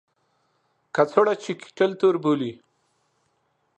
[0.95, 2.51] کڅوړه چې کیټل تور بولي.